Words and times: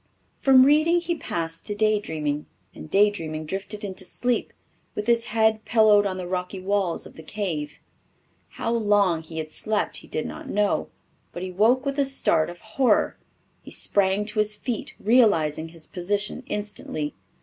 From 0.39 0.65
reading 0.65 0.99
he 0.99 1.13
passed 1.13 1.67
to 1.67 1.75
day 1.75 1.99
dreaming, 1.99 2.47
and 2.73 2.89
day 2.89 3.11
dreaming 3.11 3.45
drifted 3.45 3.83
into 3.83 4.03
sleep, 4.03 4.51
with 4.95 5.05
his 5.05 5.25
head 5.25 5.63
pillowed 5.63 6.07
on 6.07 6.17
the 6.17 6.25
rocky 6.25 6.59
walls 6.59 7.05
of 7.05 7.13
the 7.17 7.21
cave. 7.21 7.77
How 8.57 8.71
long 8.73 9.21
he 9.21 9.37
had 9.37 9.51
slept 9.51 9.97
he 9.97 10.07
did 10.07 10.25
not 10.25 10.49
know, 10.49 10.89
but 11.31 11.43
he 11.43 11.51
woke 11.51 11.85
with 11.85 11.99
a 11.99 12.05
start 12.05 12.49
of 12.49 12.61
horror. 12.61 13.15
He 13.61 13.69
sprang 13.69 14.25
to 14.25 14.39
his 14.39 14.55
feet, 14.55 14.95
realizing 14.99 15.69
his 15.69 15.85
position 15.85 16.41
instantly. 16.47 17.13